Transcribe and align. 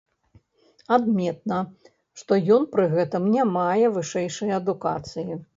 Адметна, 0.97 1.59
што 2.21 2.31
ён 2.57 2.67
пры 2.73 2.89
гэтым 2.97 3.31
не 3.37 3.47
мае 3.55 3.85
вышэйшай 3.99 4.59
адукацыі. 4.61 5.43